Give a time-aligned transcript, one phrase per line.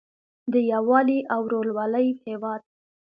[0.51, 2.61] د یووالي او ورورولۍ هیواد.